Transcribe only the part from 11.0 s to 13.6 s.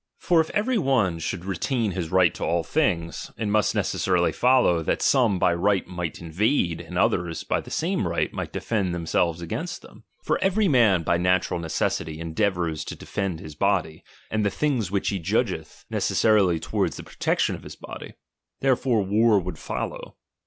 by natural necessity endeavours to defend bis